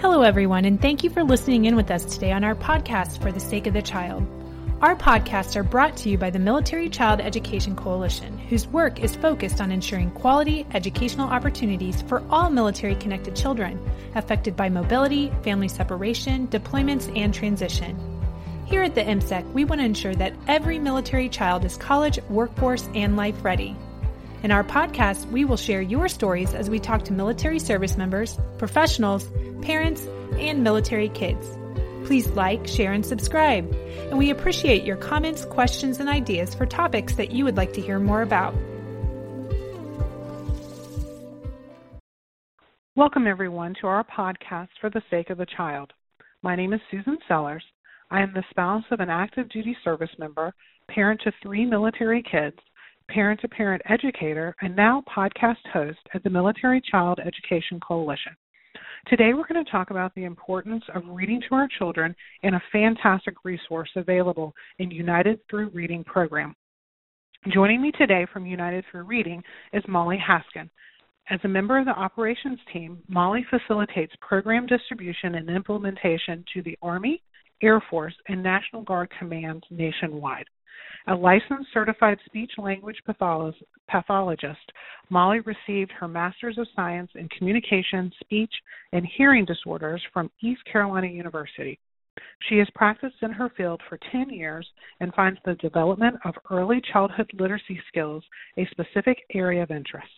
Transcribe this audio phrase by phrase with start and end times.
[0.00, 3.30] Hello, everyone, and thank you for listening in with us today on our podcast for
[3.30, 4.26] the sake of the child.
[4.80, 9.14] Our podcasts are brought to you by the Military Child Education Coalition, whose work is
[9.14, 13.78] focused on ensuring quality educational opportunities for all military connected children
[14.14, 17.94] affected by mobility, family separation, deployments, and transition.
[18.64, 22.88] Here at the MCEC, we want to ensure that every military child is college, workforce,
[22.94, 23.76] and life ready.
[24.42, 28.38] In our podcast, we will share your stories as we talk to military service members,
[28.56, 30.06] professionals, parents,
[30.38, 31.46] and military kids.
[32.06, 33.70] Please like, share, and subscribe.
[34.08, 37.82] And we appreciate your comments, questions, and ideas for topics that you would like to
[37.82, 38.54] hear more about.
[42.96, 45.92] Welcome, everyone, to our podcast for the sake of the child.
[46.42, 47.64] My name is Susan Sellers.
[48.10, 50.54] I am the spouse of an active duty service member,
[50.88, 52.56] parent to three military kids,
[53.12, 58.36] parent to parent educator, and now podcast host at the Military Child Education Coalition.
[59.08, 62.62] Today, we're going to talk about the importance of reading to our children in a
[62.70, 66.54] fantastic resource available in United Through Reading program.
[67.52, 69.42] Joining me today from United Through Reading
[69.72, 70.70] is Molly Haskin.
[71.30, 76.78] As a member of the operations team, Molly facilitates program distribution and implementation to the
[76.82, 77.22] Army,
[77.62, 80.46] Air Force, and National Guard commands nationwide.
[81.06, 84.72] A licensed certified speech language pathologist,
[85.08, 88.52] Molly received her Master's of Science in Communication, Speech,
[88.92, 91.78] and Hearing Disorders from East Carolina University.
[92.48, 94.68] She has practiced in her field for 10 years
[95.00, 98.24] and finds the development of early childhood literacy skills
[98.56, 100.12] a specific area of interest.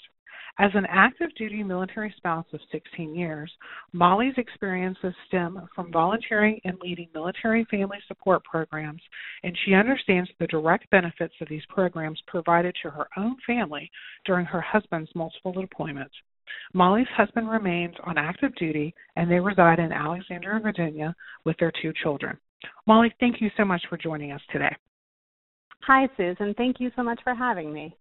[0.59, 3.51] As an active duty military spouse of 16 years,
[3.93, 9.01] Molly's experiences stem from volunteering and leading military family support programs,
[9.45, 13.91] and she understands the direct benefits of these programs provided to her own family
[14.27, 16.13] during her husband's multiple deployments.
[16.75, 21.15] Molly's husband remains on active duty, and they reside in Alexandria, Virginia,
[21.47, 22.37] with their two children.
[22.87, 24.75] Molly, thank you so much for joining us today.
[25.85, 26.53] Hi, Susan.
[26.59, 27.97] Thank you so much for having me.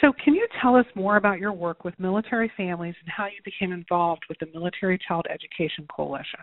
[0.00, 3.40] So, can you tell us more about your work with military families and how you
[3.44, 6.40] became involved with the Military Child Education Coalition?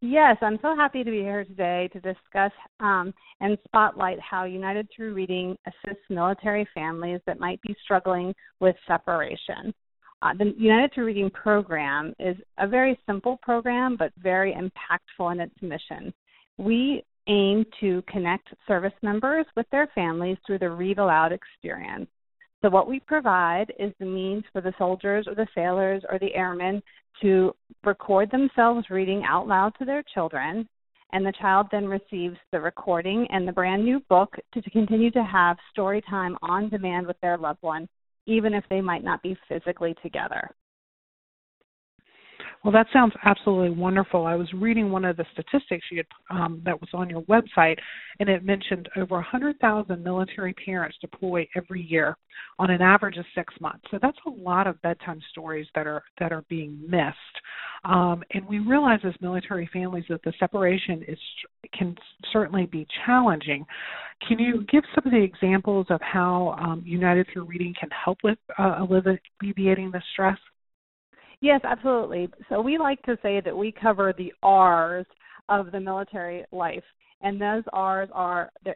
[0.00, 4.88] Yes, I'm so happy to be here today to discuss um, and spotlight how United
[4.94, 9.72] Through Reading assists military families that might be struggling with separation.
[10.20, 15.40] Uh, the United Through Reading program is a very simple program, but very impactful in
[15.40, 16.12] its mission.
[16.58, 22.08] We aim to connect service members with their families through the Read Aloud experience.
[22.62, 26.34] So, what we provide is the means for the soldiers or the sailors or the
[26.34, 26.82] airmen
[27.22, 27.54] to
[27.84, 30.68] record themselves reading out loud to their children,
[31.12, 35.22] and the child then receives the recording and the brand new book to, continue to
[35.22, 37.88] have story time on demand with their loved one,
[38.26, 40.50] even if they might not be physically together.
[42.64, 44.24] Well, that sounds absolutely wonderful.
[44.24, 47.76] I was reading one of the statistics you had, um, that was on your website,
[48.20, 52.16] and it mentioned over 100,000 military parents deploy every year,
[52.58, 53.84] on an average of six months.
[53.90, 57.16] So that's a lot of bedtime stories that are that are being missed.
[57.84, 61.18] Um, and we realize as military families that the separation is
[61.74, 61.94] can
[62.32, 63.66] certainly be challenging.
[64.26, 68.18] Can you give some of the examples of how um, United Through Reading can help
[68.24, 68.86] with uh,
[69.42, 70.38] alleviating the stress?
[71.44, 72.30] Yes, absolutely.
[72.48, 75.04] So we like to say that we cover the R's
[75.50, 76.82] of the military life,
[77.20, 78.72] and those R's are the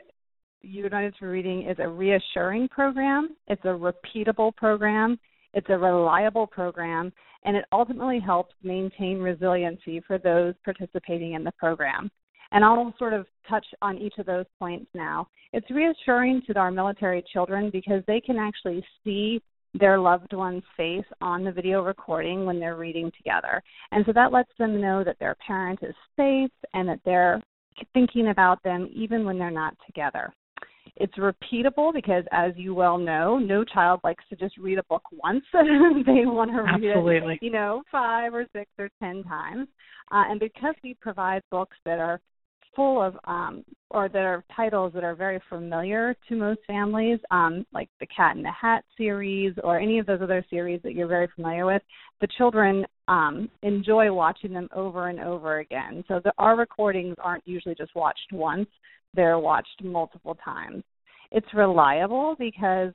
[0.60, 5.18] United Reading is a reassuring program, it's a repeatable program,
[5.54, 7.10] it's a reliable program,
[7.46, 12.10] and it ultimately helps maintain resiliency for those participating in the program.
[12.52, 15.26] And I'll sort of touch on each of those points now.
[15.54, 19.40] It's reassuring to our military children because they can actually see
[19.74, 23.62] their loved one's face on the video recording when they're reading together.
[23.92, 27.42] And so that lets them know that their parent is safe and that they're
[27.92, 30.32] thinking about them even when they're not together.
[30.96, 35.02] It's repeatable because, as you well know, no child likes to just read a book
[35.12, 35.44] once.
[35.52, 37.34] they want to read Absolutely.
[37.34, 39.68] it, you know, five or six or ten times.
[40.10, 42.20] Uh, and because we provide books that are
[42.74, 47.64] full of um, or that are titles that are very familiar to most families, um,
[47.72, 51.08] like the Cat in the Hat series or any of those other series that you're
[51.08, 51.82] very familiar with.
[52.20, 56.04] The children um, enjoy watching them over and over again.
[56.08, 58.68] So the, our recordings aren't usually just watched once;
[59.14, 60.84] they're watched multiple times.
[61.30, 62.92] It's reliable because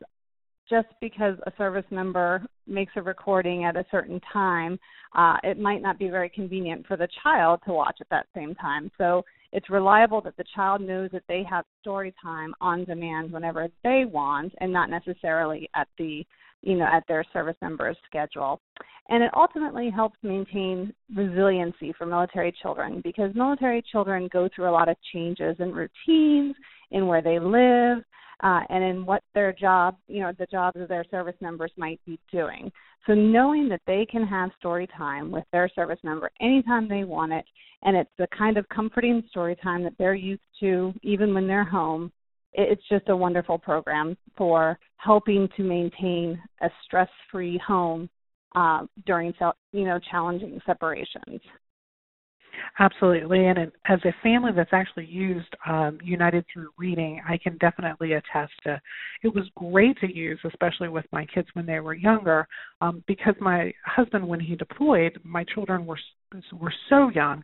[0.69, 4.79] just because a service member makes a recording at a certain time,
[5.15, 8.55] uh, it might not be very convenient for the child to watch at that same
[8.55, 8.89] time.
[8.97, 9.23] So
[9.53, 14.03] it's reliable that the child knows that they have story time on demand whenever they
[14.05, 16.25] want and not necessarily at the
[16.63, 18.61] you know, at their service members' schedule.
[19.09, 24.71] And it ultimately helps maintain resiliency for military children because military children go through a
[24.71, 26.55] lot of changes in routines,
[26.91, 28.03] in where they live,
[28.43, 31.99] uh, and in what their job, you know, the jobs of their service members might
[32.05, 32.71] be doing.
[33.07, 37.31] So knowing that they can have story time with their service member anytime they want
[37.31, 37.45] it,
[37.83, 41.63] and it's the kind of comforting story time that they're used to even when they're
[41.63, 42.11] home,
[42.53, 48.09] it's just a wonderful program for helping to maintain a stress-free home
[48.55, 49.33] uh, during,
[49.71, 51.41] you know, challenging separations.
[52.79, 58.13] Absolutely, and as a family that's actually used um, United Through Reading, I can definitely
[58.13, 58.81] attest to.
[59.21, 62.47] It was great to use, especially with my kids when they were younger,
[62.81, 66.00] um, because my husband, when he deployed, my children were
[66.59, 67.44] were so young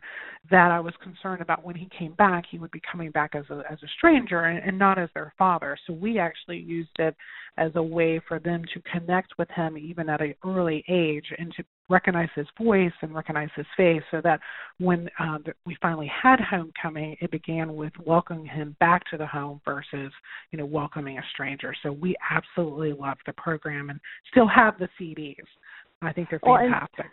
[0.50, 3.44] that I was concerned about when he came back, he would be coming back as
[3.50, 5.76] a as a stranger and, and not as their father.
[5.86, 7.14] So we actually used it
[7.56, 11.52] as a way for them to connect with him even at an early age and
[11.56, 14.40] to recognize his voice and recognize his face so that
[14.78, 19.60] when uh, we finally had homecoming it began with welcoming him back to the home
[19.64, 20.12] versus
[20.50, 21.74] you know welcoming a stranger.
[21.82, 24.00] So we absolutely love the program and
[24.30, 25.34] still have the cds
[26.02, 27.06] i think they're fantastic.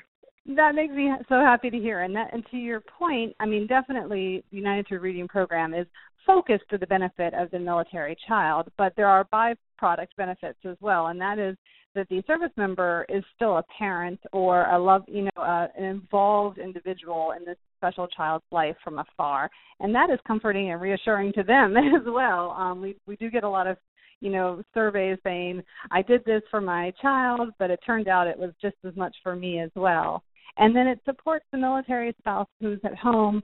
[0.46, 2.04] well, that makes me so happy to hear.
[2.04, 5.86] And that, and to your point, I mean, definitely, the United Through Reading program is
[6.26, 11.08] focused to the benefit of the military child, but there are byproduct benefits as well,
[11.08, 11.58] and that is
[11.98, 15.84] that the service member is still a parent or a love, you know, uh, an
[15.84, 19.50] involved individual in this special child's life from afar,
[19.80, 22.52] and that is comforting and reassuring to them as well.
[22.52, 23.78] Um, we we do get a lot of
[24.22, 28.38] you know surveys saying I did this for my child, but it turned out it
[28.38, 30.24] was just as much for me as well.
[30.58, 33.44] And then it supports the military spouse who's at home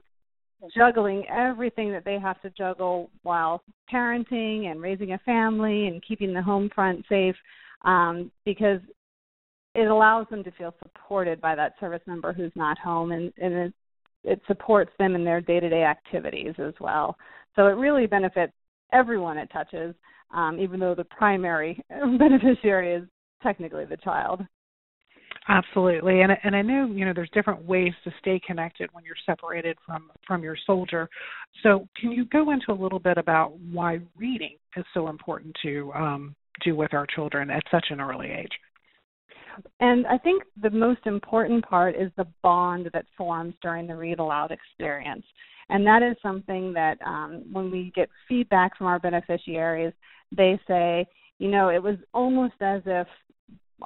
[0.74, 3.62] juggling everything that they have to juggle while
[3.92, 7.36] parenting and raising a family and keeping the home front safe
[7.84, 8.80] um, because
[9.74, 13.54] it allows them to feel supported by that service member who's not home and, and
[13.54, 13.74] it,
[14.22, 17.16] it supports them in their day to day activities as well.
[17.56, 18.52] So it really benefits
[18.92, 19.94] everyone it touches,
[20.32, 21.82] um, even though the primary
[22.18, 23.04] beneficiary is
[23.42, 24.42] technically the child.
[25.46, 29.14] Absolutely, and and I know you know there's different ways to stay connected when you're
[29.26, 31.06] separated from from your soldier.
[31.62, 35.92] So can you go into a little bit about why reading is so important to
[35.92, 36.34] um,
[36.64, 38.52] do with our children at such an early age?
[39.80, 44.18] And I think the most important part is the bond that forms during the read
[44.18, 45.24] aloud experience.
[45.68, 49.92] And that is something that um, when we get feedback from our beneficiaries,
[50.36, 51.06] they say,
[51.38, 53.06] you know, it was almost as if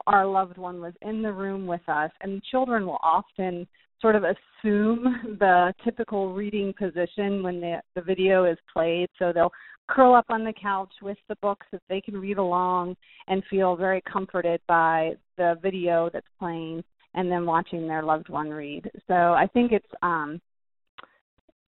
[0.06, 3.66] our loved one was in the room with us and children will often
[4.00, 9.52] sort of assume the typical reading position when the the video is played so they'll
[9.88, 12.96] curl up on the couch with the books that they can read along
[13.26, 16.82] and feel very comforted by the video that's playing
[17.14, 20.40] and then watching their loved one read so i think it's um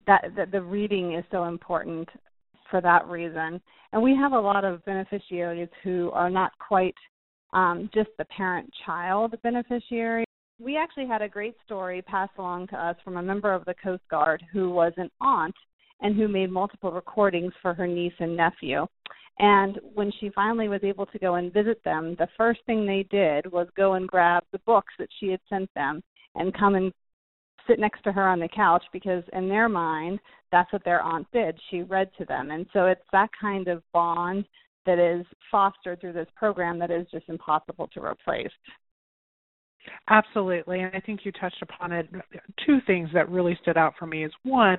[0.06, 2.08] that, that the reading is so important
[2.70, 3.60] for that reason
[3.92, 6.94] and we have a lot of beneficiaries who are not quite
[7.52, 10.24] um, just the parent child beneficiary.
[10.58, 13.74] We actually had a great story passed along to us from a member of the
[13.82, 15.54] Coast Guard who was an aunt
[16.00, 18.86] and who made multiple recordings for her niece and nephew.
[19.38, 23.06] And when she finally was able to go and visit them, the first thing they
[23.10, 26.02] did was go and grab the books that she had sent them
[26.34, 26.92] and come and
[27.66, 30.20] sit next to her on the couch because in their mind
[30.52, 33.82] that's what their aunt did she read to them and so it's that kind of
[33.92, 34.44] bond
[34.86, 38.52] that is fostered through this program that is just impossible to replace.
[40.08, 42.08] Absolutely, and I think you touched upon it.
[42.64, 44.78] Two things that really stood out for me is one,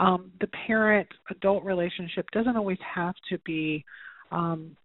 [0.00, 3.84] um, the parent adult relationship doesn't always have to be
[4.30, 4.76] um,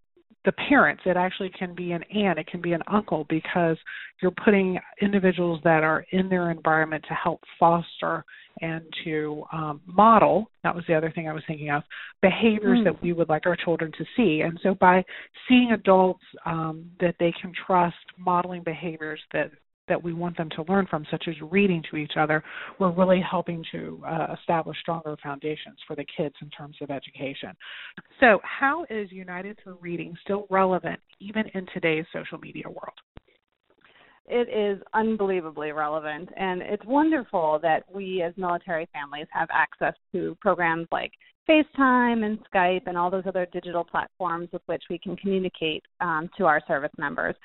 [0.46, 1.03] the parents.
[1.06, 3.77] It actually can be an aunt, it can be an uncle, because
[4.22, 8.24] you're putting individuals that are in their environment to help foster
[8.62, 11.84] and to um, model that was the other thing i was thinking of
[12.22, 12.84] behaviors mm.
[12.84, 15.03] that we would like our children to see and so by
[15.48, 19.51] seeing adults um, that they can trust modeling behaviors that
[19.88, 22.44] that we want them to learn from, such as reading to each other,
[22.79, 27.51] we're really helping to uh, establish stronger foundations for the kids in terms of education.
[28.20, 32.98] So, how is United Through Reading still relevant even in today's social media world?
[34.29, 40.38] it is unbelievably relevant and it's wonderful that we as military families have access to
[40.41, 41.13] programs like
[41.50, 46.29] FaceTime and Skype and all those other digital platforms with which we can communicate um,
[46.38, 47.36] to our service members.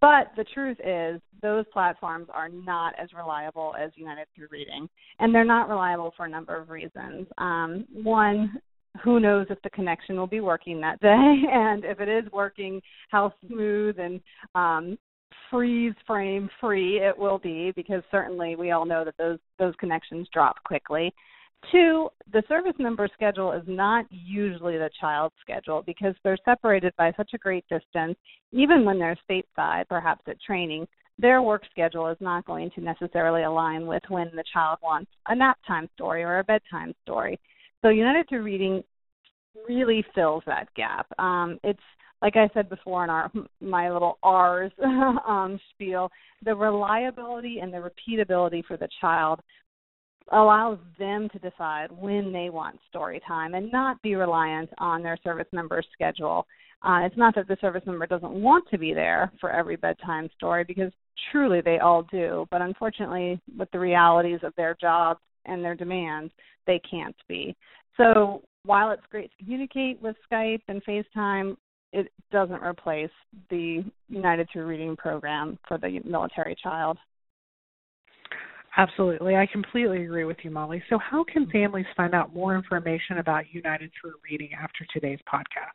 [0.00, 4.88] But the truth is, those platforms are not as reliable as United Through Reading,
[5.18, 7.26] and they're not reliable for a number of reasons.
[7.38, 8.60] Um, one,
[9.02, 11.08] who knows if the connection will be working that day
[11.52, 14.20] and if it is working how smooth and
[14.54, 14.98] um,
[15.50, 20.28] freeze frame free it will be because certainly we all know that those those connections
[20.32, 21.12] drop quickly
[21.70, 27.12] two the service member schedule is not usually the child's schedule because they're separated by
[27.16, 28.16] such a great distance
[28.52, 30.86] even when they're stateside perhaps at training
[31.18, 35.34] their work schedule is not going to necessarily align with when the child wants a
[35.34, 37.38] nap time story or a bedtime story
[37.84, 38.82] so United Through Reading
[39.68, 41.06] really fills that gap.
[41.18, 41.78] Um, it's
[42.22, 43.30] like I said before in our
[43.60, 46.10] my little R's um, spiel,
[46.44, 49.40] the reliability and the repeatability for the child
[50.32, 55.18] allows them to decide when they want story time and not be reliant on their
[55.22, 56.46] service member's schedule.
[56.82, 60.28] Uh, it's not that the service member doesn't want to be there for every bedtime
[60.36, 60.92] story because
[61.30, 66.32] truly they all do, but unfortunately, with the realities of their jobs and their demands,
[66.66, 67.54] they can't be.
[67.96, 71.56] So while it's great to communicate with Skype and FaceTime,
[71.92, 73.10] it doesn't replace
[73.50, 76.98] the United Through Reading program for the military child.
[78.76, 79.36] Absolutely.
[79.36, 80.82] I completely agree with you, Molly.
[80.90, 85.70] So, how can families find out more information about United Through Reading after today's podcast?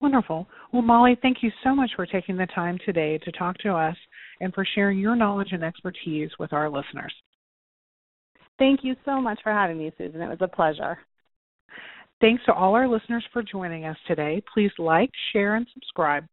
[0.00, 0.46] Wonderful.
[0.72, 3.96] Well, Molly, thank you so much for taking the time today to talk to us
[4.40, 7.14] and for sharing your knowledge and expertise with our listeners.
[8.58, 10.20] Thank you so much for having me, Susan.
[10.20, 10.98] It was a pleasure.
[12.20, 14.42] Thanks to all our listeners for joining us today.
[14.52, 16.24] Please like, share, and subscribe.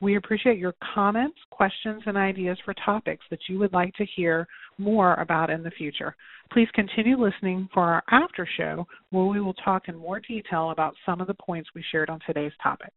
[0.00, 4.46] We appreciate your comments, questions, and ideas for topics that you would like to hear
[4.78, 6.16] more about in the future.
[6.52, 10.94] Please continue listening for our after show where we will talk in more detail about
[11.06, 12.92] some of the points we shared on today's topic.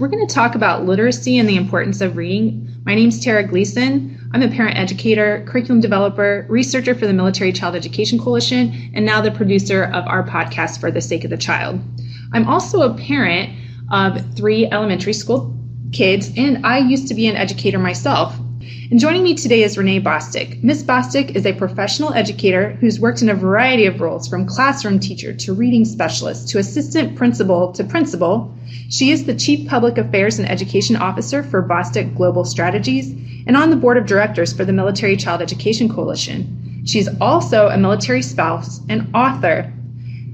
[0.00, 2.74] We're going to talk about literacy and the importance of reading.
[2.86, 4.18] My name is Tara Gleason.
[4.32, 9.20] I'm a parent educator, curriculum developer, researcher for the Military Child Education Coalition, and now
[9.20, 11.82] the producer of our podcast for the sake of the child.
[12.32, 13.50] I'm also a parent
[13.92, 15.54] of three elementary school
[15.92, 18.34] kids, and I used to be an educator myself.
[18.90, 20.62] And joining me today is Renee Bostic.
[20.64, 24.98] Miss Bostic is a professional educator who's worked in a variety of roles from classroom
[24.98, 28.52] teacher to reading specialist to assistant principal to principal.
[28.88, 33.10] She is the Chief Public Affairs and Education Officer for Bostic Global Strategies
[33.46, 36.82] and on the board of directors for the Military Child Education Coalition.
[36.84, 39.72] She's also a military spouse and author.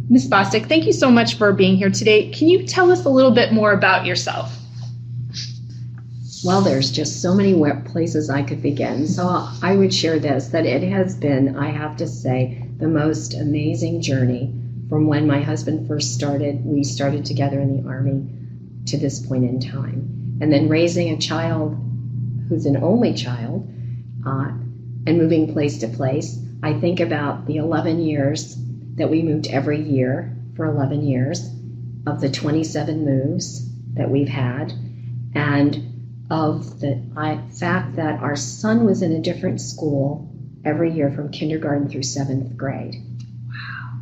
[0.08, 0.28] Ms.
[0.28, 2.30] Bostic, thank you so much for being here today.
[2.30, 4.56] Can you tell us a little bit more about yourself?
[6.46, 9.08] Well, there's just so many places I could begin.
[9.08, 13.34] So I would share this that it has been, I have to say, the most
[13.34, 14.54] amazing journey
[14.88, 16.64] from when my husband first started.
[16.64, 18.28] We started together in the Army
[18.86, 20.38] to this point in time.
[20.40, 21.76] And then raising a child
[22.48, 23.68] who's an only child
[24.24, 24.52] uh,
[25.04, 26.38] and moving place to place.
[26.62, 28.56] I think about the 11 years
[28.94, 31.50] that we moved every year for 11 years,
[32.06, 34.72] of the 27 moves that we've had,
[35.34, 35.95] and
[36.30, 37.00] of the
[37.58, 40.28] fact that our son was in a different school
[40.64, 42.96] every year from kindergarten through seventh grade.
[43.48, 44.00] Wow.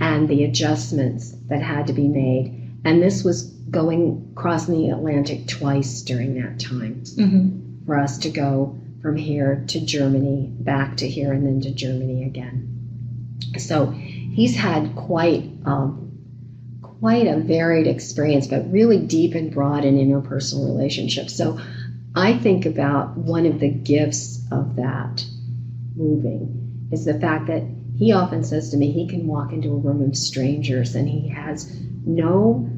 [0.00, 2.70] And the adjustments that had to be made.
[2.84, 7.86] And this was going crossing the Atlantic twice during that time mm-hmm.
[7.86, 12.24] for us to go from here to Germany, back to here, and then to Germany
[12.24, 12.70] again.
[13.58, 16.03] So he's had quite um,
[17.04, 21.36] quite a varied experience, but really deep and broad in interpersonal relationships.
[21.36, 21.60] So
[22.14, 25.22] I think about one of the gifts of that
[25.94, 27.62] moving is the fact that
[27.98, 31.28] he often says to me he can walk into a room of strangers and he
[31.28, 31.70] has
[32.06, 32.70] no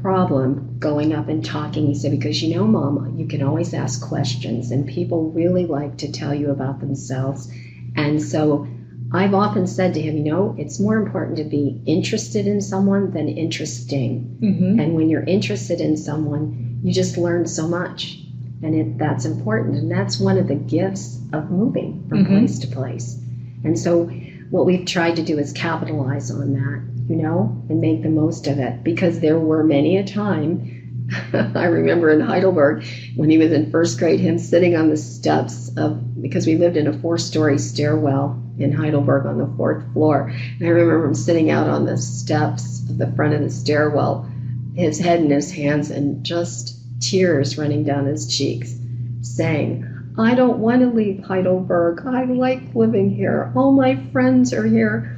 [0.00, 1.86] problem going up and talking.
[1.86, 5.98] He said, because you know, Mama, you can always ask questions and people really like
[5.98, 7.48] to tell you about themselves.
[7.94, 8.66] And so
[9.14, 13.10] I've often said to him, you know, it's more important to be interested in someone
[13.10, 14.38] than interesting.
[14.40, 14.80] Mm-hmm.
[14.80, 18.18] And when you're interested in someone, you just learn so much.
[18.62, 19.76] And it, that's important.
[19.76, 22.28] And that's one of the gifts of moving from Mhm.
[22.28, 23.20] place to place.
[23.64, 24.10] And so,
[24.50, 28.46] what we've tried to do is capitalize on that, you know, and make the most
[28.46, 31.06] of it because there were many a time.
[31.32, 32.84] I remember in Heidelberg
[33.16, 36.76] when he was in first grade, him sitting on the steps of, because we lived
[36.76, 40.28] in a four story stairwell in Heidelberg on the fourth floor.
[40.58, 44.28] And I remember him sitting out on the steps of the front of the stairwell,
[44.74, 48.74] his head in his hands, and just tears running down his cheeks,
[49.22, 52.02] saying, I don't want to leave Heidelberg.
[52.06, 53.50] I like living here.
[53.56, 55.16] All my friends are here.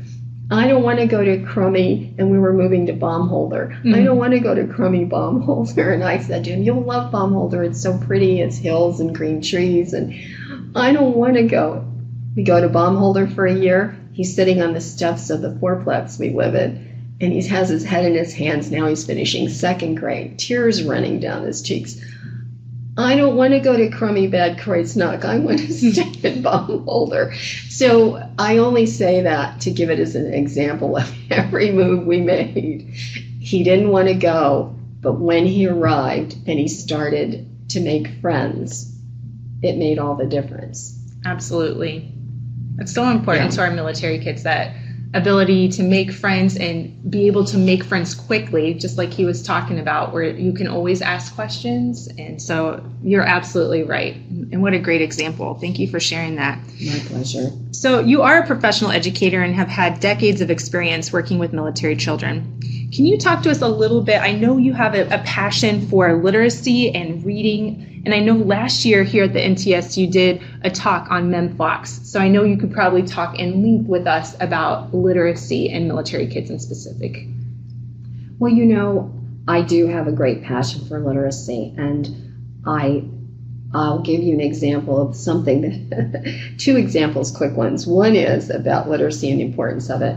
[0.51, 3.73] I don't want to go to Crummy, and we were moving to Baumholder.
[3.73, 4.05] I Mhm.
[4.05, 5.93] don't want to go to Crummy Baumholder.
[5.95, 7.65] And I said to him, You'll love Baumholder.
[7.67, 8.41] It's so pretty.
[8.41, 9.95] It's hills and green trees.
[9.95, 10.15] And
[10.77, 11.85] I don't want to go.
[12.37, 13.97] We go to Baumholder for a year.
[14.13, 17.85] He's sitting on the steps of the fourplex we live in, and he has his
[17.85, 18.71] head in his hands.
[18.71, 22.01] Now he's finishing second grade, tears running down his cheeks.
[22.97, 25.25] I don't want to go to crummy bad Kreuznach.
[25.25, 27.35] I want to stay in Baumholder.
[27.71, 32.21] So I only say that to give it as an example of every move we
[32.21, 32.83] made.
[33.41, 38.93] He didn't want to go, but when he arrived and he started to make friends,
[39.63, 40.99] it made all the difference.
[41.25, 42.14] Absolutely.
[42.79, 43.57] It's so important Yeah.
[43.57, 44.75] to our military kids that
[45.15, 49.43] ability to make friends and be able to make friends quickly, just like he was
[49.43, 52.09] talking about, where you can always ask questions.
[52.19, 54.17] And so you're absolutely right.
[54.51, 55.55] And what a great example.
[55.55, 56.59] Thank you for sharing that.
[56.85, 57.53] My pleasure.
[57.71, 61.95] So, you are a professional educator and have had decades of experience working with military
[61.97, 62.84] children.
[62.95, 64.21] Can you talk to us a little bit?
[64.21, 68.85] I know you have a, a passion for literacy and reading, and I know last
[68.85, 72.01] year here at the NTS you did a talk on Mem Fox.
[72.05, 76.29] So, I know you could probably talk in length with us about literacy and military
[76.29, 77.27] kids in specific.
[78.39, 79.13] Well, you know,
[79.49, 83.03] I do have a great passion for literacy, and I
[83.75, 85.91] I'll give you an example of something
[86.59, 87.89] two examples, quick ones.
[87.89, 90.17] One is about literacy and the importance of it.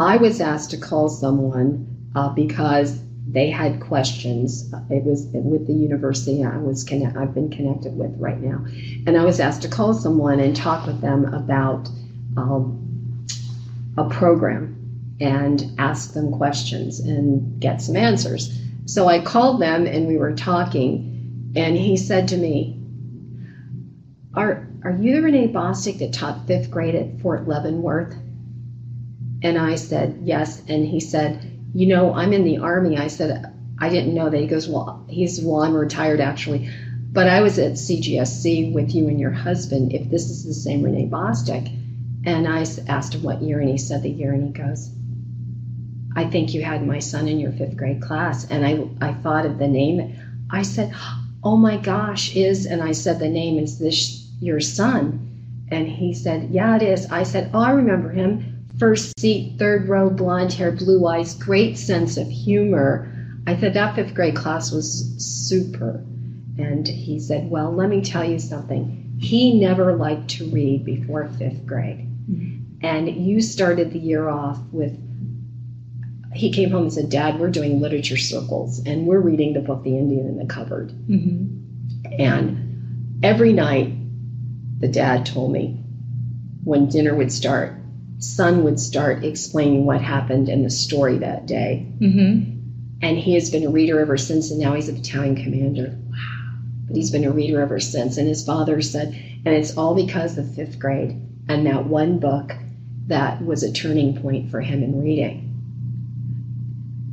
[0.00, 4.72] I was asked to call someone uh, because they had questions.
[4.90, 8.64] It was with the university I was connect, I've been connected with right now,
[9.06, 11.88] and I was asked to call someone and talk with them about
[12.36, 13.26] um,
[13.98, 14.76] a program
[15.20, 18.56] and ask them questions and get some answers.
[18.86, 22.80] So I called them and we were talking, and he said to me,
[24.34, 28.14] "Are are you the Renee Bostic that taught fifth grade at Fort Leavenworth?"
[29.42, 31.38] And I said, "Yes." And he said,
[31.74, 33.44] "You know, I'm in the army." I said,
[33.78, 36.68] "I didn't know that." He goes, "Well, he's well, I'm retired actually."
[37.12, 39.92] But I was at CGSC with you and your husband.
[39.92, 41.70] If this is the same Renee Bostic,
[42.24, 44.90] and I asked him what year, and he said the year, and he goes,
[46.16, 48.44] I think you had my son in your fifth grade class.
[48.50, 50.12] And I, I thought of the name.
[50.50, 50.92] I said,
[51.44, 55.20] Oh my gosh, is, and I said the name, is this your son?
[55.70, 57.06] And he said, Yeah, it is.
[57.10, 58.57] I said, Oh, I remember him.
[58.78, 63.12] First seat, third row, blonde hair, blue eyes, great sense of humor.
[63.46, 66.04] I said, That fifth grade class was super.
[66.58, 69.16] And he said, Well, let me tell you something.
[69.18, 72.08] He never liked to read before fifth grade.
[72.80, 74.96] And you started the year off with
[76.34, 79.82] he came home and said, Dad, we're doing literature circles and we're reading the book
[79.82, 80.90] The Indian in the Cupboard.
[80.90, 82.20] Mm-hmm.
[82.20, 83.92] And every night,
[84.78, 85.82] the dad told me
[86.64, 87.72] when dinner would start,
[88.18, 91.86] son would start explaining what happened in the story that day.
[92.00, 92.54] Mm-hmm.
[93.00, 95.96] And he has been a reader ever since, and now he's a battalion commander.
[96.10, 96.54] Wow.
[96.88, 98.16] But he's been a reader ever since.
[98.16, 99.08] And his father said,
[99.44, 102.52] and it's all because of fifth grade and that one book
[103.06, 105.44] that was a turning point for him in reading.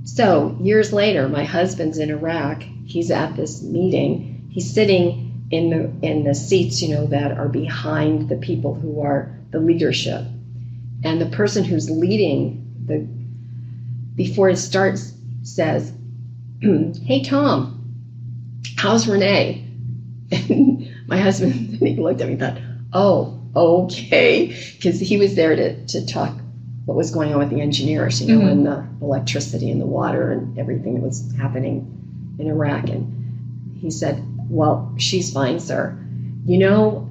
[0.04, 2.62] So, years later, my husband's in Iraq.
[2.86, 4.48] He's at this meeting.
[4.52, 9.02] He's sitting in the in the seats, you know, that are behind the people who
[9.02, 10.24] are the leadership.
[11.06, 13.08] And the person who's leading the
[14.16, 15.14] before it starts
[15.44, 15.94] says,
[16.62, 17.80] "Hey Tom,
[18.76, 19.64] how's Renee?"
[20.32, 22.58] And my husband he looked at me and thought,
[22.92, 26.34] "Oh, okay," because he was there to to talk
[26.86, 28.52] what was going on with the engineers, you know, Mhm.
[28.52, 31.86] and the electricity and the water and everything that was happening
[32.40, 32.90] in Iraq.
[32.90, 35.96] And he said, "Well, she's fine, sir.
[36.48, 37.08] You know,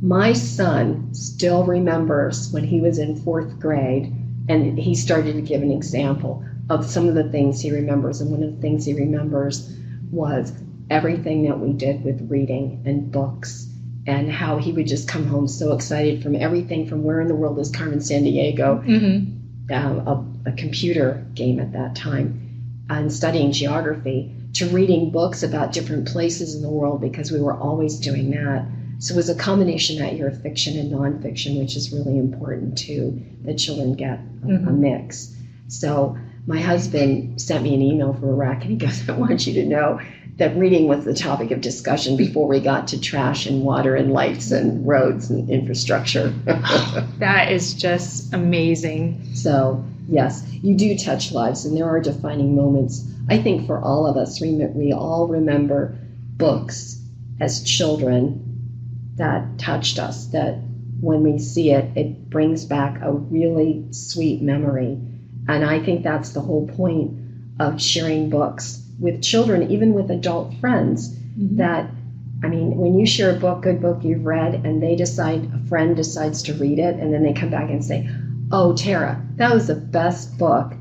[0.00, 4.12] my son still remembers when he was in fourth grade,
[4.48, 8.20] and he started to give an example of some of the things he remembers.
[8.20, 9.74] And one of the things he remembers
[10.10, 10.52] was
[10.90, 13.66] everything that we did with reading and books,
[14.06, 17.34] and how he would just come home so excited from everything from where in the
[17.34, 19.74] world is Carmen Sandiego, Mm-hmm.
[19.74, 20.08] um,
[20.46, 26.08] a, a computer game at that time, and studying geography to reading books about different
[26.08, 28.64] places in the world because we were always doing that.
[28.98, 32.76] So it was a combination that year of fiction and nonfiction, which is really important
[32.76, 34.68] too, that children get a, Mhm.
[34.68, 35.34] a mix.
[35.68, 39.54] So my husband sent me an email from Iraq and he goes, I want you
[39.54, 40.00] to know
[40.38, 44.12] that reading was the topic of discussion before we got to trash and water and
[44.12, 46.32] lights and roads and infrastructure.
[47.18, 49.20] That is just amazing.
[49.34, 53.04] So, yes, you do touch lives, and there are defining moments.
[53.28, 55.96] I think for all of us, we all remember
[56.36, 57.00] books
[57.40, 58.47] as children
[59.18, 60.58] that touched us, that
[61.00, 64.98] when we see it, it brings back a really sweet memory.
[65.48, 67.16] And I think that's the whole point
[67.60, 71.56] of sharing books with children, even with adult friends, mm-hmm.
[71.56, 71.90] that
[72.42, 75.68] I mean, when you share a book, good book you've read, and they decide, a
[75.68, 78.08] friend decides to read it, and then they come back and say,
[78.52, 80.72] Oh, Tara, that was the best book.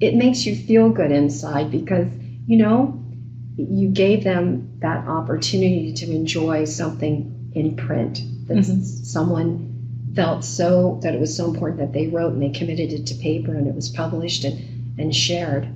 [0.00, 2.08] It makes you feel good inside because,
[2.46, 3.00] you know,
[3.56, 8.82] you gave them that opportunity to enjoy something in print that Mhm.
[8.82, 9.70] someone
[10.14, 13.14] felt so that it was so important that they wrote and they committed it to
[13.14, 14.56] paper and it was published and,
[14.98, 15.66] and shared,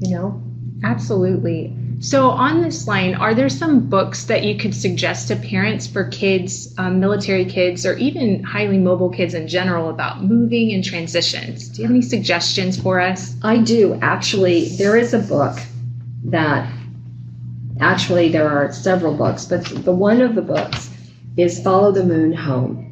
[0.00, 0.40] you know?
[0.84, 1.72] Absolutely.
[2.00, 6.04] So, on this line, are there some books that you could suggest to parents for
[6.04, 11.68] kids, um, military kids, or even highly mobile kids in general about moving and transitions?
[11.68, 13.34] Do you have any suggestions for us?
[13.42, 13.98] I do.
[14.00, 15.58] Actually, there is a book
[16.26, 16.70] that
[17.80, 20.90] actually there are several books, but the one of the books
[21.38, 22.84] is Follow the Moon Home.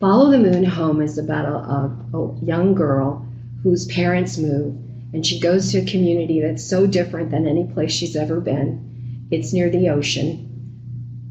[0.00, 3.24] Follow the Moon Home is about a, a, a young girl
[3.62, 4.74] whose parents move
[5.12, 9.28] and she goes to a community that's so different than any place she's ever been.
[9.30, 10.50] It's near the ocean.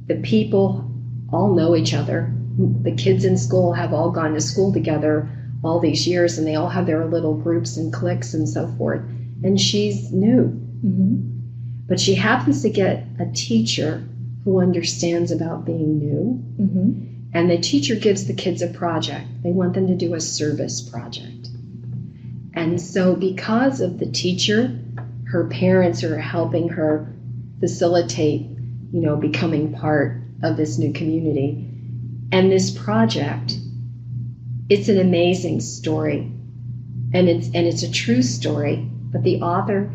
[0.07, 0.89] The people
[1.33, 2.33] all know each other.
[2.57, 5.29] The kids in school have all gone to school together
[5.65, 9.01] all these years and they all have their little groups and cliques and so forth.
[9.43, 10.43] And she's new.
[10.85, 11.29] Mm-hmm.
[11.85, 14.07] But she happens to get a teacher
[14.43, 16.43] who understands about being new.
[16.59, 17.09] Mm-hmm.
[17.33, 19.25] And the teacher gives the kids a project.
[19.41, 21.47] They want them to do a service project.
[22.53, 24.79] And so, because of the teacher,
[25.25, 27.11] her parents are helping her
[27.59, 28.41] facilitate,
[28.91, 31.67] you know, becoming part of this new community.
[32.31, 33.57] And this project,
[34.69, 36.31] it's an amazing story.
[37.13, 39.89] And it's and it's a true story, but the author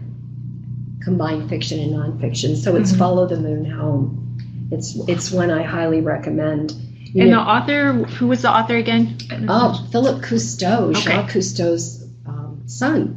[1.02, 2.56] combined fiction and nonfiction.
[2.56, 2.98] So it's Mhm.
[2.98, 4.27] Follow the Moon Home.
[4.70, 6.72] It's it's one I highly recommend.
[7.12, 9.16] You And the author, who was the author again?
[9.48, 11.00] Oh, Philip Cousteau, Okay.
[11.00, 13.16] Jacques Cousteau's um, son,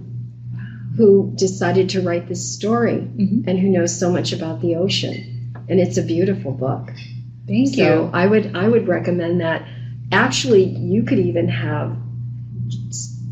[0.95, 3.43] who decided to write this story Mhm.
[3.47, 5.51] and who knows so much about the ocean.
[5.67, 6.93] And it's a beautiful book.
[7.47, 9.63] Thank so I would I would recommend that.
[10.13, 11.95] Actually, you could even have,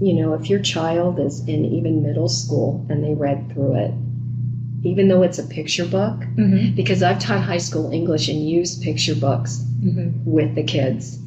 [0.01, 3.91] you know, if your child is in even middle school and they read through it,
[4.83, 6.75] even though it's a picture book, Mm-hmm.
[6.75, 10.29] because I've taught high school English and used picture books Mm-hmm.
[10.29, 11.17] with the kids.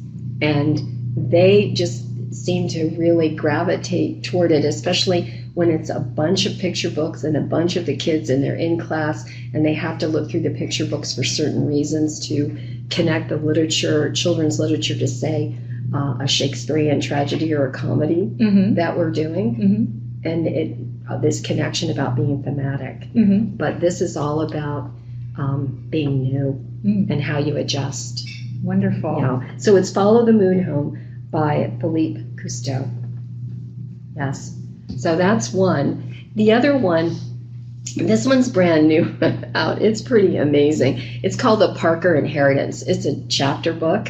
[0.41, 0.79] And
[1.15, 6.89] they just seem to really gravitate toward it, especially when it's a bunch of picture
[6.89, 10.07] books and a bunch of the kids and they're in class and they have to
[10.07, 12.57] look through the picture books for certain reasons to
[12.89, 15.55] connect the literature, children's literature, to say
[15.93, 18.73] uh, a Shakespearean tragedy or a comedy Mm-hmm.
[18.75, 19.55] that we're doing.
[19.55, 20.27] Mm-hmm.
[20.27, 20.77] And it,
[21.09, 23.01] uh, this connection about being thematic.
[23.13, 23.55] Mm-hmm.
[23.57, 24.89] But this is all about
[25.37, 27.09] um, being new Mm.
[27.09, 28.27] and how you adjust.
[28.61, 29.15] Wonderful.
[29.15, 30.99] You know, so it's Follow the Moon Home
[31.31, 32.85] by Philippe Cousteau.
[34.17, 34.53] Yes.
[34.97, 36.13] So that's one.
[36.35, 37.15] The other one,
[37.95, 39.15] this one's brand new
[39.55, 39.81] out.
[39.81, 40.99] It's pretty amazing.
[41.23, 42.81] It's called The Parker Inheritance.
[42.81, 44.09] It's a chapter book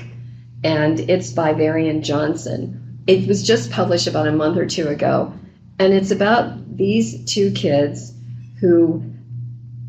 [0.63, 3.01] and it's by Varian Johnson.
[3.05, 5.31] It was just published about a month or two ago.
[5.79, 8.13] And it's about these two kids
[8.59, 9.03] who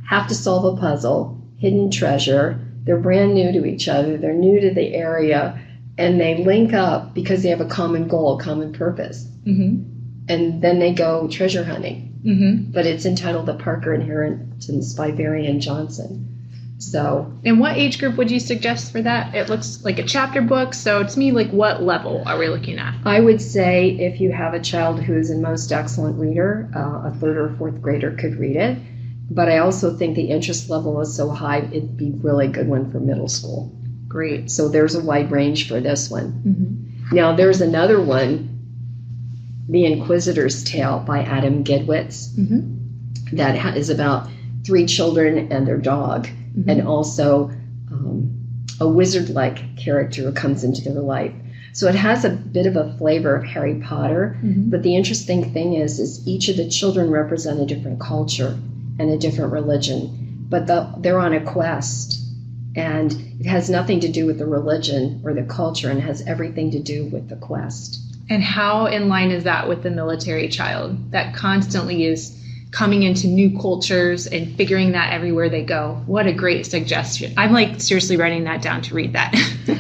[0.09, 2.61] have to solve a puzzle, hidden treasure.
[2.85, 5.59] They're brand new to each other, they're new to the area,
[5.97, 9.27] and they link up because they have a common goal, a common purpose.
[9.47, 9.91] Mm-hmm.
[10.29, 12.21] And then they go treasure hunting.
[12.25, 12.73] Mm-hmm.
[12.73, 16.34] But it's entitled The Parker Inheritance by Varian Johnson.
[16.93, 19.35] So And what age group would you suggest for that?
[19.35, 22.79] It looks like a chapter book, so to me, like what level are we looking
[22.79, 22.95] at?
[23.05, 27.09] I would say if you have a child who is a most excellent reader, uh,
[27.09, 28.79] a third or fourth grader could read it.
[29.31, 32.91] But I also think the interest level is so high, it'd be really good one
[32.93, 33.73] for middle school.
[34.07, 34.51] Great.
[34.51, 36.33] So there's a wide range for this one.
[36.47, 37.17] Mm-hmm.
[37.17, 38.51] Now there's another one,
[39.69, 43.37] The Inquisitor's Tale by Adam Gidwitz, Mm-hmm.
[43.37, 44.29] that ha- is about
[44.65, 46.65] three children and their dog, Mhm.
[46.69, 47.51] and also
[47.93, 48.31] um,
[48.81, 51.33] a wizard-like character who comes into their life.
[51.73, 54.71] So it has a bit of a flavor of Harry Potter, Mhm.
[54.71, 58.57] but the interesting thing is, is each of the children represent a different culture
[58.99, 60.11] and a different religion.
[60.51, 62.21] but the, they're on a quest.
[62.77, 66.71] And it has nothing to do with the religion or the culture and has everything
[66.73, 67.99] to do with the quest.
[68.31, 72.37] And how in line is that with the military child that constantly is
[72.75, 76.03] coming into new cultures and figuring that everywhere they go?
[76.07, 77.33] What a great suggestion.
[77.37, 79.33] I'm like seriously writing that down to read that.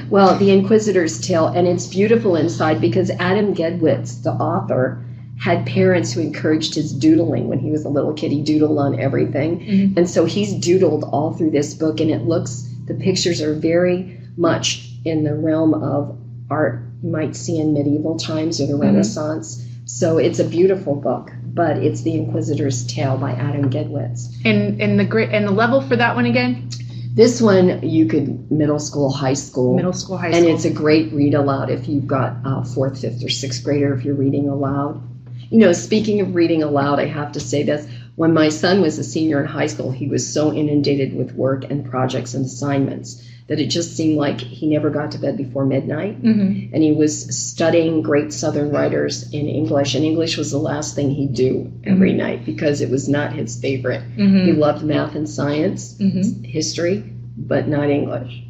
[0.10, 5.04] well, The Inquisitor's Tale, and it's beautiful inside because Adam Gidwitz, the author,
[5.40, 8.30] had parents who encouraged his doodling when he was a little kid.
[8.30, 9.58] He doodled on everything.
[9.58, 9.98] Mm-hmm.
[9.98, 14.20] And so he's doodled all through this book, and it looks, the pictures are very
[14.36, 16.16] much in the realm of
[16.48, 18.82] art you might see in medieval times or the mm-hmm.
[18.82, 19.66] Renaissance.
[19.84, 24.28] So it's a beautiful book, but it's The Inquisitor's Tale by Adam Gidwitz.
[24.44, 26.68] And and the great and the level for that one again?
[27.14, 30.70] This one you could middle school, high school, middle school, high school, and it's a
[30.70, 33.94] great read aloud if you've got a fourth, fifth, or sixth grader.
[33.94, 35.00] If you're reading aloud,
[35.48, 35.72] you know.
[35.72, 39.40] Speaking of reading aloud, I have to say this: when my son was a senior
[39.40, 43.66] in high school, he was so inundated with work and projects and assignments that it
[43.66, 46.22] just seemed like he never got to bed before midnight.
[46.22, 46.74] Mm-hmm.
[46.74, 51.10] And he was studying great Southern writers in English, and English was the last thing
[51.10, 52.18] he'd do every mm-hmm.
[52.18, 54.02] night because it was not his favorite.
[54.16, 54.46] Mm-hmm.
[54.46, 56.42] He loved math and science, mm-hmm.
[56.42, 57.00] history,
[57.36, 58.42] but not English.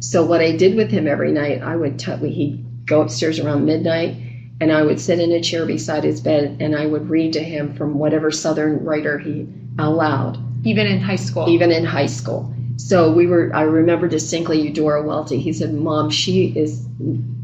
[0.00, 3.64] So what I did with him every night, I would t- he'd go upstairs around
[3.64, 4.16] midnight,
[4.60, 7.42] and I would sit in a chair beside his bed, and I would read to
[7.42, 10.36] him from whatever Southern writer he allowed.
[10.66, 11.48] Even in high school.
[11.48, 15.38] Even in high school so we were i remember distinctly eudora welty.
[15.38, 16.86] He said mom she is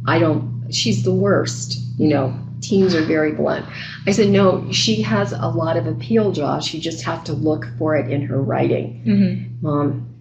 [0.07, 3.67] i don't she's the worst you know teens are very blunt.
[4.07, 6.73] I said no she has a lot of appeal josh.
[6.73, 9.03] You just have to look for it in her writing.
[9.07, 9.67] Mm-hmm.
[9.67, 10.15] mom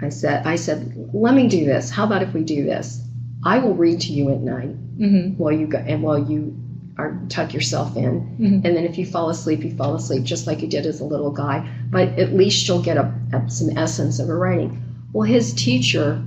[0.00, 1.90] i said i said let me do this.
[1.90, 3.00] How about if we do this?
[3.44, 5.36] I will read to you at night mm-hmm.
[5.36, 6.56] while you go and while you
[6.98, 8.20] or tuck yourself in.
[8.20, 8.66] Mm-hmm.
[8.66, 11.04] And then if you fall asleep, you fall asleep just like you did as a
[11.04, 11.68] little guy.
[11.90, 14.82] But at least you'll get a, a, some essence of a writing.
[15.12, 16.22] Well, his teacher,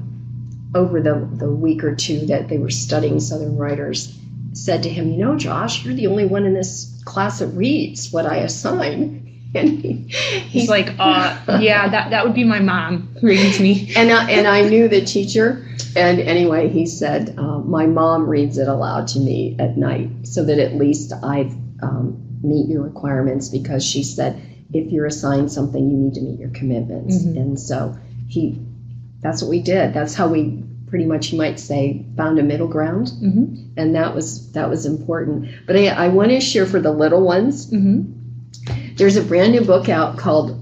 [0.74, 4.18] over the, the week or two that they were studying Southern writers,
[4.54, 8.12] said to him, You know, Josh, you're the only one in this class that reads
[8.12, 9.25] what I assign.
[9.56, 9.94] And he,
[10.50, 13.94] he's like, uh, yeah, that, that would be my mom reading to me.
[13.96, 15.66] And, I, and I knew the teacher.
[15.96, 20.44] And anyway, he said, uh, my mom reads it aloud to me at night so
[20.44, 24.42] that at least I um, meet your requirements because she said,
[24.74, 27.18] if you're assigned something, you need to meet your commitments.
[27.18, 27.38] Mm-hmm.
[27.38, 28.60] And so he,
[29.22, 29.94] that's what we did.
[29.94, 33.08] That's how we pretty much, you might say, found a middle ground.
[33.08, 33.74] Mm-hmm.
[33.78, 35.50] And that was, that was important.
[35.66, 37.72] But I, I want to share for the little ones.
[37.72, 38.15] Mm-hmm
[38.96, 40.60] there's a brand new book out called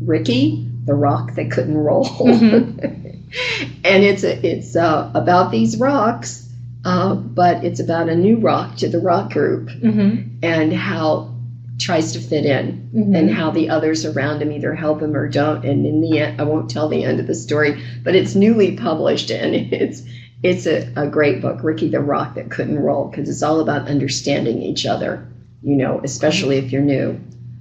[0.00, 2.06] Ricky, the Rock That Couldn't Roll.
[2.06, 2.78] Mm-hmm.
[3.84, 6.48] and it's a, it's uh, about these rocks,
[6.84, 10.38] uh, but it's about a new rock to the rock group mm-hmm.
[10.42, 11.32] and how
[11.78, 13.14] tries to fit in mm-hmm.
[13.14, 15.64] and how the others around him either help him or don't.
[15.64, 18.76] And in the end, I won't tell the end of the story, but it's newly
[18.76, 20.02] published and it's
[20.42, 23.88] it's a, a great book, Ricky the Rock That Couldn't Roll, because it's all about
[23.88, 25.26] understanding each other,
[25.62, 27.18] you know, especially if you're new.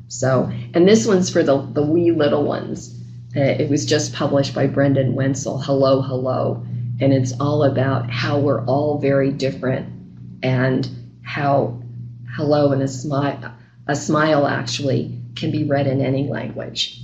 [0.07, 2.99] So, and this one's for the, the wee little ones.
[3.35, 6.65] Uh, it was just published by Brendan Wenzel, Hello, Hello.
[7.01, 9.89] And it's all about how we're all very different
[10.41, 10.87] and
[11.23, 11.81] how
[12.35, 13.53] hello and a smile,
[13.87, 17.01] a smile actually can be read in any language.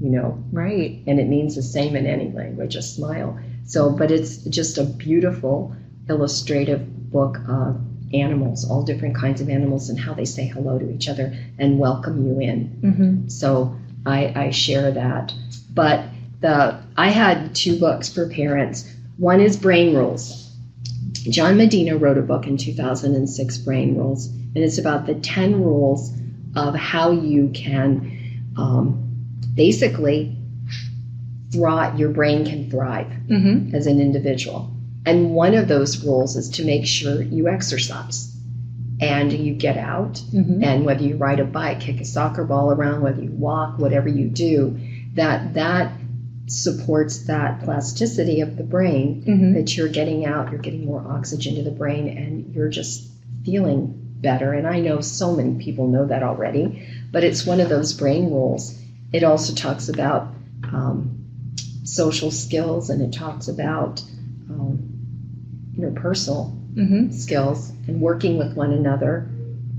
[0.00, 0.44] You know?
[0.52, 1.02] Right.
[1.06, 3.38] And it means the same in any language, a smile.
[3.64, 5.74] So, but it's just a beautiful
[6.08, 7.80] illustrative book of
[8.14, 11.78] animals, all different kinds of animals, and how they say hello to each other and
[11.78, 12.80] welcome you in.
[12.82, 13.28] Mm-hmm.
[13.28, 15.32] So I, I share that.
[15.72, 16.04] But
[16.40, 18.90] the I had two books for parents.
[19.16, 20.50] One is Brain Rules.
[21.12, 26.12] John Medina wrote a book in 2006, Brain Rules, and it's about the 10 rules
[26.56, 28.98] of how you can um,
[29.54, 30.36] basically
[31.52, 33.74] thrive, your brain can thrive mm-hmm.
[33.74, 34.71] as an individual.
[35.04, 38.34] And one of those rules is to make sure you exercise
[39.00, 40.14] and you get out.
[40.14, 40.62] Mm-hmm.
[40.62, 44.08] And whether you ride a bike, kick a soccer ball around, whether you walk, whatever
[44.08, 44.78] you do,
[45.14, 45.92] that that
[46.46, 49.54] supports that plasticity of the brain mm-hmm.
[49.54, 53.08] that you're getting out, you're getting more oxygen to the brain, and you're just
[53.44, 54.52] feeling better.
[54.52, 58.30] And I know so many people know that already, but it's one of those brain
[58.30, 58.78] rules.
[59.12, 60.28] It also talks about
[60.72, 61.22] um,
[61.84, 64.00] social skills and it talks about
[64.48, 64.91] um,
[65.82, 67.10] interpersonal mm-hmm.
[67.10, 69.28] skills and working with one another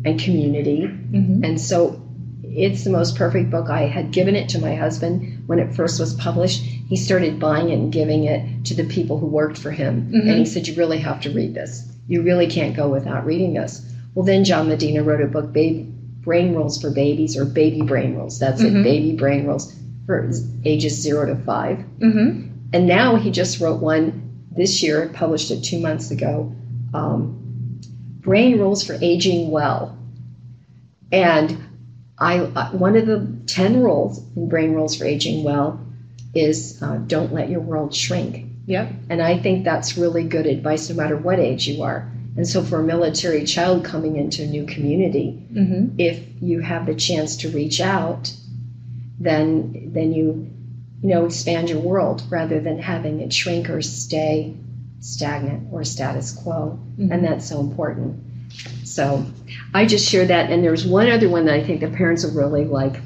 [0.06, 0.82] and community.
[0.82, 1.44] Mm-hmm.
[1.44, 2.02] And so
[2.44, 3.70] it's the most perfect book.
[3.70, 6.62] I had given it to my husband when it first was published.
[6.62, 10.08] He started buying it and giving it to the people who worked for him.
[10.08, 10.30] Mm-hmm.
[10.30, 11.90] And he said, You really have to read this.
[12.08, 13.90] You really can't go without reading this.
[14.14, 15.90] Well, then John Medina wrote a book, Baby
[16.22, 18.40] Brain Rules for Babies, or Baby Brain Rules.
[18.40, 18.84] That's it, mm-hmm.
[18.84, 19.74] Baby Brain Rules.
[20.06, 20.30] for
[20.66, 22.50] ages zero to 5 Mm-hmm.
[22.74, 26.54] And now he just wrote one this year, published it two months ago
[26.94, 27.40] um,
[28.20, 29.98] Brain Rules for Aging Well.
[31.12, 31.58] And
[32.18, 32.40] I,
[32.72, 35.80] one of the 10 rules in Brain Rules for Aging Well
[36.34, 38.46] is uh, don't let your world shrink.
[38.66, 38.92] Yep.
[39.10, 42.10] And I think that's really good advice no matter what age you are.
[42.36, 46.00] And so, for a military child coming into a new community, Mm-hmm.
[46.00, 48.34] if you have the chance to reach out,
[49.20, 50.50] then then you
[51.04, 54.56] you know expand your world rather than having it shrink or stay
[55.02, 56.80] stagnant or status quo.
[57.12, 58.24] And that's so important.
[58.86, 59.26] So
[59.74, 60.50] I just share that.
[60.50, 63.02] And there's one other one that I think the parents will really like.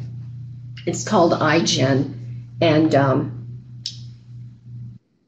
[0.86, 2.14] It's called iGen,
[2.62, 3.48] and um,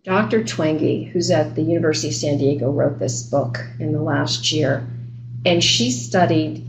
[0.03, 0.43] Dr.
[0.43, 4.87] Twenge, who's at the University of San Diego, wrote this book in the last year,
[5.45, 6.65] and she studied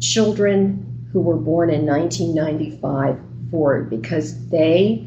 [0.00, 3.20] children who were born in 1995
[3.52, 5.06] forward because they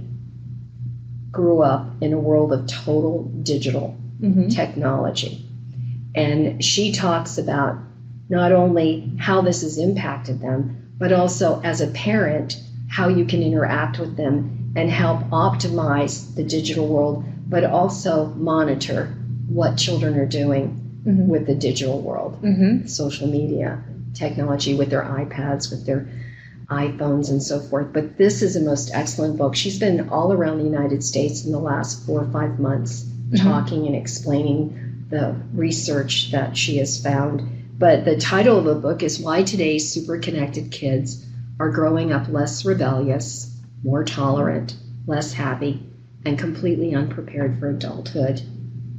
[1.31, 4.47] grew up in a world of total digital Mm-hmm.
[4.47, 5.45] technology.
[6.15, 7.75] And she talks about
[8.29, 12.55] not only how this has impacted them, but also as a parent,
[12.87, 19.13] how you can interact with them and help optimize the digital world, but also monitor
[19.49, 21.27] what children are doing Mhm.
[21.27, 22.85] with the digital world, Mm-hmm.
[22.87, 23.79] social media,
[24.13, 26.07] technology, with their iPads, with their
[26.69, 27.87] iPhones, and so forth.
[27.93, 29.55] But this is a most excellent book.
[29.55, 33.41] She's been all around the United States in the last four or five months Mhm.
[33.41, 34.73] talking and explaining
[35.09, 37.41] the research that she has found.
[37.77, 41.25] But the title of the book is Why Today's Super Connected Kids
[41.59, 43.51] Are Growing Up Less Rebellious,
[43.83, 44.75] More Tolerant,
[45.07, 45.83] Less Happy,
[46.25, 48.41] and Completely Unprepared for Adulthood,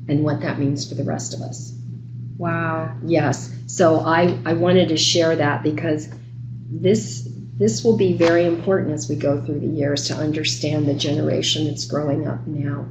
[0.09, 1.73] and what that means for the rest of us.
[2.39, 2.93] Wow.
[3.05, 3.51] Yes.
[3.67, 6.09] So I, I wanted to share that because
[6.71, 10.95] this this will be very important as we go through the years to understand the
[10.95, 12.87] generation that's growing up now.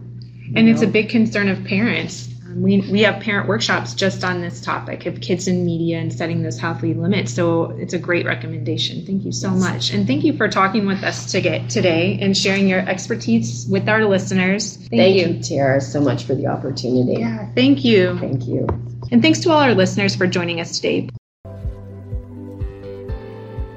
[0.55, 2.29] And You it's a big concern of parents.
[2.45, 6.11] Um, we, we have parent workshops just on this topic of kids in media and
[6.11, 7.33] setting those healthy limits.
[7.33, 9.05] So it's a great recommendation.
[9.05, 9.91] Thank you so much.
[9.91, 13.87] And thank you for talking with us to get today and sharing your expertise with
[13.89, 14.77] our listeners.
[14.77, 17.19] Thank, Thank you, Tara, so much for the opportunity.
[17.19, 18.17] Yeah, thank you.
[18.19, 18.67] Thank you.
[19.11, 21.09] And thanks to all our listeners for joining us today.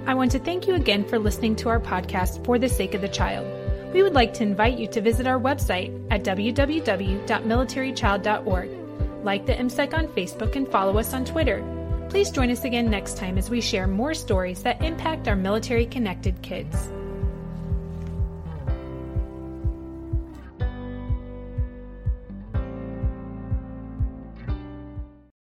[0.09, 3.03] I want to thank you again for listening to our podcast for the sake of
[3.03, 3.47] the child.
[3.93, 8.71] We would like to invite you to visit our website at www.militarychild.org.
[9.23, 11.63] Like the MCEC on Facebook and follow us on Twitter.
[12.09, 15.85] Please join us again next time as we share more stories that impact our military
[15.85, 16.91] connected kids.